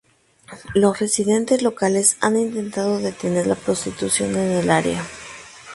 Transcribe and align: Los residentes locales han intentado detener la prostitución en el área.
Los 0.73 0.97
residentes 0.97 1.61
locales 1.61 2.17
han 2.21 2.35
intentado 2.35 2.97
detener 2.97 3.45
la 3.45 3.53
prostitución 3.53 4.31
en 4.35 4.51
el 4.53 4.71
área. 4.71 5.07